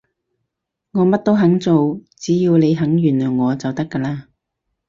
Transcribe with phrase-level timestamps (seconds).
[0.93, 4.23] 我乜都肯做，只要你肯原諒我就得㗎喇